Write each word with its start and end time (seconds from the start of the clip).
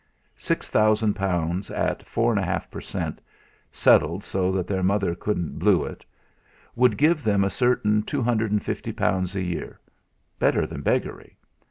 Six 0.39 0.67
thousand 0.71 1.13
pounds 1.13 1.69
at 1.69 2.07
four 2.07 2.31
and 2.31 2.39
a 2.39 2.43
half 2.43 2.71
per 2.71 2.81
cent., 2.81 3.21
settled 3.71 4.23
so 4.23 4.51
that 4.51 4.65
their 4.65 4.81
mother 4.81 5.13
couldn't 5.13 5.59
"blue 5.59 5.85
it," 5.85 6.03
would 6.75 6.97
give 6.97 7.23
them 7.23 7.43
a 7.43 7.51
certain 7.51 8.01
two 8.01 8.23
hundred 8.23 8.51
and 8.51 8.63
fifty 8.63 8.93
pounds 8.93 9.35
a 9.35 9.43
year 9.43 9.79
better 10.39 10.65
than 10.65 10.81
beggary. 10.81 11.37